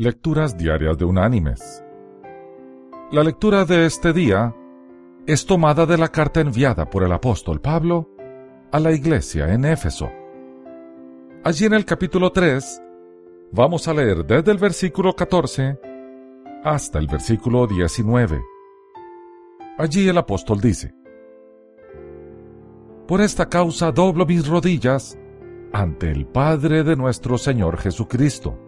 Lecturas 0.00 0.56
Diarias 0.56 0.96
de 0.96 1.04
Unánimes. 1.04 1.84
La 3.10 3.24
lectura 3.24 3.64
de 3.64 3.84
este 3.84 4.12
día 4.12 4.54
es 5.26 5.44
tomada 5.44 5.86
de 5.86 5.98
la 5.98 6.06
carta 6.06 6.40
enviada 6.40 6.88
por 6.88 7.02
el 7.02 7.10
apóstol 7.10 7.60
Pablo 7.60 8.08
a 8.70 8.78
la 8.78 8.92
iglesia 8.92 9.52
en 9.52 9.64
Éfeso. 9.64 10.08
Allí 11.42 11.64
en 11.64 11.72
el 11.72 11.84
capítulo 11.84 12.30
3 12.30 12.80
vamos 13.50 13.88
a 13.88 13.92
leer 13.92 14.24
desde 14.24 14.52
el 14.52 14.58
versículo 14.58 15.16
14 15.16 15.80
hasta 16.62 17.00
el 17.00 17.08
versículo 17.08 17.66
19. 17.66 18.40
Allí 19.78 20.08
el 20.08 20.18
apóstol 20.18 20.60
dice, 20.60 20.94
Por 23.08 23.20
esta 23.20 23.48
causa 23.48 23.90
doblo 23.90 24.26
mis 24.26 24.46
rodillas 24.46 25.18
ante 25.72 26.08
el 26.12 26.24
Padre 26.24 26.84
de 26.84 26.94
nuestro 26.94 27.36
Señor 27.36 27.78
Jesucristo 27.78 28.67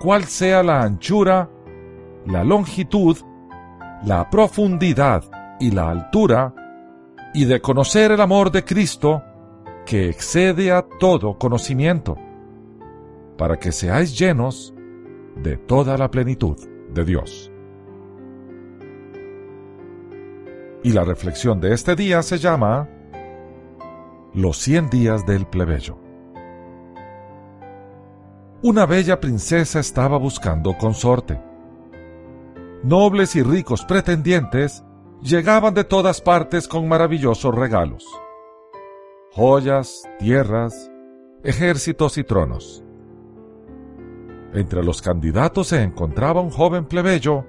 cuál 0.00 0.24
sea 0.24 0.62
la 0.62 0.80
anchura, 0.80 1.50
la 2.24 2.42
longitud, 2.42 3.18
la 4.02 4.30
profundidad 4.30 5.22
y 5.60 5.70
la 5.72 5.90
altura, 5.90 6.54
y 7.34 7.44
de 7.44 7.60
conocer 7.60 8.10
el 8.10 8.20
amor 8.22 8.50
de 8.50 8.64
Cristo, 8.64 9.22
que 9.84 10.08
excede 10.08 10.72
a 10.72 10.82
todo 10.82 11.36
conocimiento, 11.36 12.16
para 13.36 13.58
que 13.58 13.72
seáis 13.72 14.18
llenos 14.18 14.72
de 15.36 15.58
toda 15.58 15.98
la 15.98 16.10
plenitud 16.10 16.56
de 16.94 17.04
Dios. 17.04 17.52
Y 20.82 20.92
la 20.92 21.04
reflexión 21.04 21.60
de 21.60 21.74
este 21.74 21.94
día 21.94 22.22
se 22.22 22.38
llama 22.38 22.88
Los 24.32 24.56
cien 24.56 24.88
días 24.88 25.26
del 25.26 25.44
plebeyo 25.46 26.09
una 28.62 28.84
bella 28.84 29.18
princesa 29.20 29.80
estaba 29.80 30.18
buscando 30.18 30.76
consorte. 30.76 31.40
Nobles 32.82 33.34
y 33.36 33.42
ricos 33.42 33.84
pretendientes 33.86 34.84
llegaban 35.22 35.72
de 35.72 35.84
todas 35.84 36.20
partes 36.20 36.68
con 36.68 36.86
maravillosos 36.86 37.54
regalos. 37.54 38.06
Joyas, 39.32 40.02
tierras, 40.18 40.90
ejércitos 41.42 42.18
y 42.18 42.24
tronos. 42.24 42.84
Entre 44.52 44.82
los 44.82 45.00
candidatos 45.00 45.68
se 45.68 45.82
encontraba 45.82 46.42
un 46.42 46.50
joven 46.50 46.84
plebeyo 46.84 47.46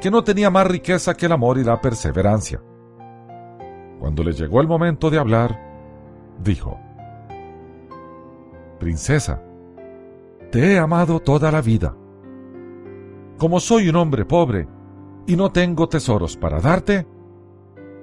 que 0.00 0.10
no 0.10 0.22
tenía 0.22 0.50
más 0.50 0.68
riqueza 0.68 1.14
que 1.14 1.26
el 1.26 1.32
amor 1.32 1.58
y 1.58 1.64
la 1.64 1.80
perseverancia. 1.80 2.62
Cuando 3.98 4.22
le 4.22 4.32
llegó 4.32 4.60
el 4.60 4.68
momento 4.68 5.10
de 5.10 5.18
hablar, 5.18 5.58
dijo, 6.42 6.78
Princesa, 8.78 9.40
te 10.54 10.72
he 10.74 10.78
amado 10.78 11.18
toda 11.18 11.50
la 11.50 11.60
vida. 11.60 11.96
Como 13.38 13.58
soy 13.58 13.88
un 13.88 13.96
hombre 13.96 14.24
pobre 14.24 14.68
y 15.26 15.34
no 15.34 15.50
tengo 15.50 15.88
tesoros 15.88 16.36
para 16.36 16.60
darte, 16.60 17.08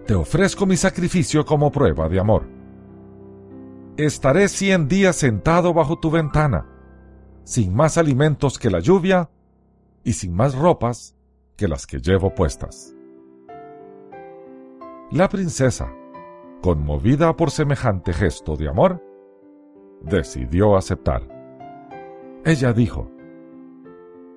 te 0.06 0.14
ofrezco 0.16 0.66
mi 0.66 0.76
sacrificio 0.76 1.46
como 1.46 1.72
prueba 1.72 2.10
de 2.10 2.20
amor. 2.20 2.50
Estaré 3.96 4.50
cien 4.50 4.90
días 4.90 5.16
sentado 5.16 5.74
bajo 5.74 6.00
tu 6.00 6.12
ventana, 6.12 6.68
sin 7.46 7.74
más 7.74 7.98
alimentos 7.98 8.60
que 8.60 8.70
la 8.70 8.82
lluvia 8.82 9.30
y 10.04 10.12
sin 10.12 10.36
más 10.36 10.54
ropas 10.54 11.16
que 11.56 11.70
las 11.70 11.88
que 11.88 12.00
llevo 12.00 12.36
puestas. 12.36 12.94
La 15.10 15.30
princesa, 15.30 15.90
conmovida 16.62 17.34
por 17.38 17.50
semejante 17.50 18.12
gesto 18.12 18.58
de 18.58 18.68
amor, 18.68 19.02
decidió 20.02 20.76
aceptar. 20.76 21.41
Ella 22.44 22.74
dijo, 22.74 23.12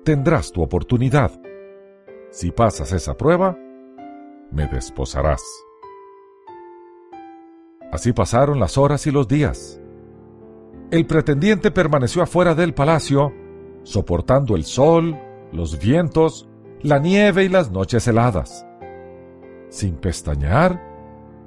tendrás 0.03 0.51
tu 0.51 0.61
oportunidad. 0.61 1.31
Si 2.29 2.51
pasas 2.51 2.91
esa 2.91 3.17
prueba, 3.17 3.57
me 4.51 4.67
desposarás. 4.67 5.41
Así 7.91 8.13
pasaron 8.13 8.59
las 8.59 8.77
horas 8.77 9.07
y 9.07 9.11
los 9.11 9.27
días. 9.27 9.81
El 10.91 11.07
pretendiente 11.07 11.71
permaneció 11.71 12.21
afuera 12.21 12.53
del 12.53 12.75
palacio, 12.75 13.33
soportando 13.81 14.55
el 14.55 14.65
sol, 14.65 15.17
los 15.51 15.79
vientos, 15.79 16.47
la 16.83 16.99
nieve 16.99 17.45
y 17.45 17.49
las 17.49 17.71
noches 17.71 18.07
heladas. 18.07 18.67
Sin 19.69 19.95
pestañear, 19.95 20.79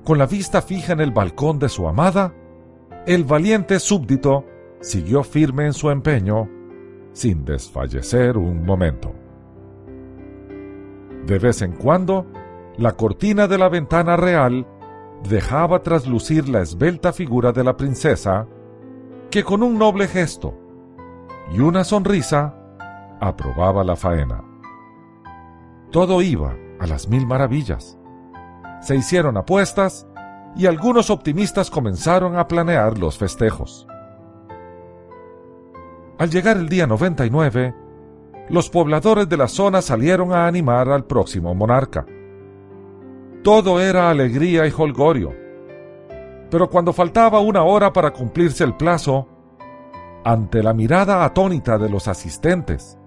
con 0.05 0.19
la 0.19 0.27
vista 0.27 0.61
fija 0.61 0.93
en 0.93 1.01
el 1.01 1.13
balcón 1.13 1.61
de 1.61 1.69
su 1.69 1.87
amada, 1.87 2.35
el 3.07 3.23
valiente 3.23 3.79
súbdito 3.79 4.45
siguió 4.81 5.23
firme 5.23 5.67
en 5.67 5.73
su 5.73 5.91
empeño, 5.91 6.49
sin 7.13 7.45
desfallecer 7.45 8.37
un 8.37 8.65
momento. 8.65 9.13
De 11.27 11.39
vez 11.39 11.63
en 11.63 11.73
cuando, 11.73 12.27
la 12.77 12.93
cortina 12.93 13.49
de 13.49 13.59
la 13.59 13.69
ventana 13.69 14.17
real 14.17 14.67
dejaba 15.29 15.83
traslucir 15.83 16.49
la 16.49 16.61
esbelta 16.61 17.13
figura 17.13 17.53
de 17.53 17.65
la 17.65 17.77
princesa, 17.77 18.47
que 19.31 19.45
con 19.45 19.63
un 19.63 19.79
noble 19.79 20.07
gesto 20.09 20.55
y 21.53 21.61
una 21.61 21.85
sonrisa 21.85 22.55
aprobaba 23.21 23.85
la 23.85 23.97
faena. 23.97 24.45
Todo 25.91 26.23
iba 26.23 26.55
a 26.79 26.87
las 26.87 27.09
mil 27.09 27.27
maravillas. 27.27 27.99
Se 28.81 28.95
hicieron 28.95 29.37
apuestas 29.37 30.07
y 30.55 30.67
algunos 30.67 31.11
optimistas 31.11 31.71
comenzaron 31.71 32.39
a 32.39 32.47
planear 32.47 32.99
los 32.99 33.19
festejos. 33.19 33.87
Al 36.19 36.31
llegar 36.31 36.57
el 36.57 36.69
día 36.69 36.87
99, 36.89 37.75
los 38.49 38.69
pobladores 38.71 39.29
de 39.29 39.37
la 39.37 39.47
zona 39.47 39.81
salieron 39.81 40.33
a 40.33 40.49
animar 40.49 40.89
al 40.89 41.05
próximo 41.05 41.55
monarca. 41.55 42.05
Todo 43.45 43.79
era 43.81 44.11
alegría 44.11 44.67
y 44.67 44.73
holgorio. 44.77 45.33
Pero 46.51 46.69
cuando 46.69 46.93
faltaba 46.93 47.39
una 47.39 47.63
hora 47.63 47.93
para 47.93 48.11
cumplirse 48.11 48.65
el 48.65 48.75
plazo, 48.77 49.29
ante 50.25 50.61
la 50.61 50.75
mirada 50.75 51.25
atónita 51.25 51.79
de 51.79 51.89
los 51.89 52.09
asistentes 52.09 52.99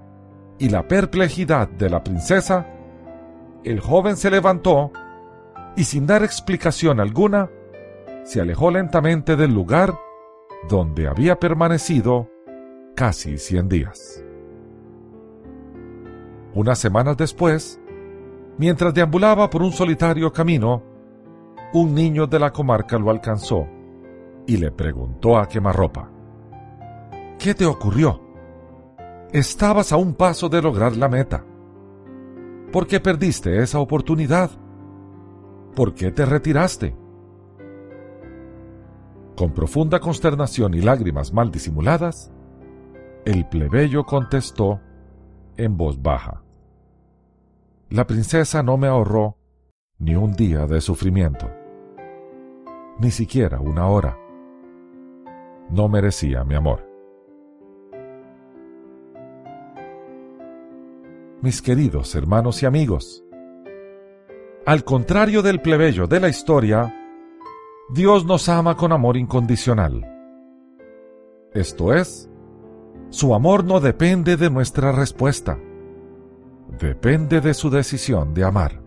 y 0.57 0.69
la 0.69 0.87
perplejidad 0.87 1.67
de 1.67 1.89
la 1.89 2.03
princesa, 2.03 2.65
el 3.65 3.81
joven 3.81 4.15
se 4.15 4.31
levantó 4.31 4.89
y 5.75 5.83
sin 5.83 6.07
dar 6.07 6.23
explicación 6.23 7.01
alguna, 7.01 7.49
se 8.23 8.39
alejó 8.39 8.71
lentamente 8.71 9.35
del 9.35 9.53
lugar 9.53 9.93
donde 10.69 11.07
había 11.07 11.39
permanecido 11.39 12.29
casi 12.95 13.37
100 13.37 13.69
días. 13.69 14.23
Unas 16.53 16.79
semanas 16.79 17.17
después, 17.17 17.79
mientras 18.57 18.93
deambulaba 18.93 19.49
por 19.49 19.61
un 19.61 19.71
solitario 19.71 20.31
camino, 20.31 20.83
un 21.73 21.95
niño 21.95 22.27
de 22.27 22.39
la 22.39 22.51
comarca 22.51 22.97
lo 22.97 23.09
alcanzó 23.09 23.67
y 24.45 24.57
le 24.57 24.71
preguntó 24.71 25.37
a 25.37 25.47
quemarropa, 25.47 26.11
¿qué 27.39 27.55
te 27.55 27.65
ocurrió? 27.65 28.21
Estabas 29.31 29.93
a 29.93 29.97
un 29.97 30.13
paso 30.13 30.49
de 30.49 30.61
lograr 30.61 30.97
la 30.97 31.07
meta. 31.07 31.45
¿Por 32.71 32.85
qué 32.87 32.99
perdiste 32.99 33.61
esa 33.61 33.79
oportunidad? 33.79 34.51
¿Por 35.75 35.93
qué 35.93 36.11
te 36.11 36.25
retiraste? 36.25 36.95
Con 39.37 39.53
profunda 39.53 39.99
consternación 39.99 40.73
y 40.73 40.81
lágrimas 40.81 41.31
mal 41.33 41.49
disimuladas, 41.49 42.31
el 43.25 43.47
plebeyo 43.47 44.03
contestó 44.03 44.81
en 45.57 45.77
voz 45.77 46.01
baja. 46.01 46.41
La 47.89 48.07
princesa 48.07 48.63
no 48.63 48.77
me 48.77 48.87
ahorró 48.87 49.37
ni 49.99 50.15
un 50.15 50.33
día 50.33 50.65
de 50.65 50.81
sufrimiento, 50.81 51.51
ni 52.99 53.11
siquiera 53.11 53.59
una 53.59 53.87
hora. 53.87 54.17
No 55.69 55.87
merecía 55.87 56.43
mi 56.43 56.55
amor. 56.55 56.87
Mis 61.41 61.61
queridos 61.61 62.15
hermanos 62.15 62.61
y 62.63 62.65
amigos, 62.65 63.23
al 64.65 64.83
contrario 64.83 65.41
del 65.41 65.59
plebeyo 65.59 66.07
de 66.07 66.19
la 66.19 66.29
historia, 66.29 66.95
Dios 67.89 68.25
nos 68.25 68.47
ama 68.47 68.77
con 68.77 68.91
amor 68.91 69.17
incondicional. 69.17 70.07
Esto 71.53 71.93
es, 71.93 72.30
su 73.11 73.35
amor 73.35 73.65
no 73.65 73.81
depende 73.81 74.37
de 74.37 74.49
nuestra 74.49 74.93
respuesta, 74.93 75.59
depende 76.79 77.41
de 77.41 77.53
su 77.53 77.69
decisión 77.69 78.33
de 78.33 78.45
amar. 78.45 78.81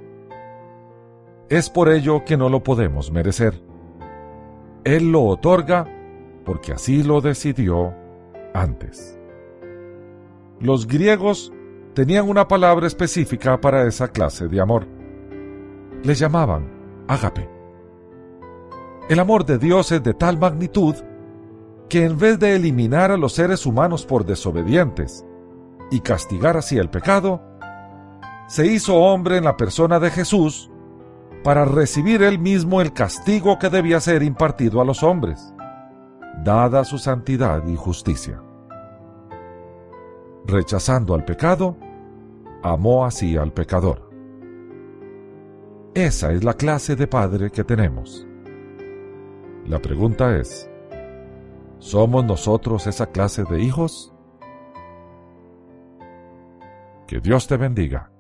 Es 1.51 1.69
por 1.69 1.91
ello 1.91 2.25
que 2.25 2.39
no 2.39 2.49
lo 2.49 2.63
podemos 2.63 3.13
merecer. 3.13 3.63
Él 4.83 5.13
lo 5.13 5.25
otorga 5.25 5.87
porque 6.47 6.73
así 6.73 7.03
lo 7.03 7.21
decidió 7.21 7.95
antes. 8.55 9.19
Los 10.59 10.87
griegos 10.87 11.53
tenían 11.93 12.27
una 12.27 12.49
palabra 12.49 12.87
específica 12.87 13.61
para 13.61 13.87
esa 13.87 14.09
clase 14.09 14.49
de 14.49 14.59
amor. 14.59 14.87
Le 16.03 16.15
llamaban 16.15 17.05
ágape. 17.09 17.47
El 19.11 19.21
amor 19.21 19.45
de 19.45 19.59
Dios 19.59 19.93
es 19.93 20.03
de 20.03 20.15
tal 20.15 20.39
magnitud 20.39 20.95
que 21.89 22.05
en 22.05 22.19
vez 22.19 22.39
de 22.39 22.57
eliminar 22.57 23.11
a 23.11 23.17
los 23.17 23.35
seres 23.35 23.67
humanos 23.67 24.05
por 24.07 24.25
desobedientes 24.25 25.25
y 25.91 26.01
castigar 26.01 26.57
así 26.57 26.79
el 26.79 26.91
pecado, 26.91 27.43
se 28.49 28.67
hizo 28.67 28.97
hombre 28.97 29.37
en 29.37 29.45
la 29.45 29.57
persona 29.57 29.99
de 30.01 30.11
Jesús 30.11 30.71
para 31.43 31.65
recibir 31.65 32.23
él 32.23 32.39
mismo 32.39 32.81
el 32.81 32.93
castigo 32.93 33.59
que 33.59 33.69
debía 33.69 34.01
ser 34.01 34.23
impartido 34.23 34.81
a 34.81 34.85
los 34.85 35.03
hombres, 35.03 35.53
dada 36.43 36.85
su 36.85 36.99
santidad 36.99 37.67
y 37.67 37.77
justicia. 37.77 38.43
Rechazando 40.47 41.15
al 41.15 41.25
pecado, 41.25 41.77
amó 42.63 43.05
así 43.05 43.37
al 43.37 43.53
pecador. 43.53 44.11
Esa 45.95 46.33
es 46.33 46.43
la 46.43 46.55
clase 46.55 46.97
de 46.97 47.07
padre 47.07 47.51
que 47.51 47.63
tenemos. 47.63 48.27
La 49.67 49.79
pregunta 49.81 50.37
es, 50.37 50.69
¿somos 51.85 52.25
nosotros 52.25 52.87
esa 52.87 53.07
clase 53.07 53.45
de 53.45 53.63
hijos? 53.63 54.11
Que 57.07 57.21
Dios 57.21 57.47
te 57.47 57.59
bendiga. 57.59 58.14